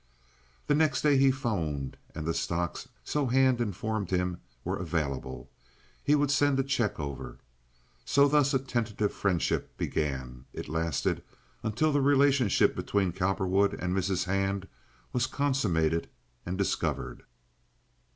[0.65, 5.47] The next day he 'phoned, and the stocks, so Hand informed him, were available.
[6.03, 7.37] He would send a check over.
[8.03, 11.21] So thus a tentative friendship began, and it lasted
[11.61, 14.23] until the relationship between Cowperwood and Mrs.
[14.23, 14.67] Hand
[15.13, 16.09] was consummated
[16.47, 17.21] and discovered.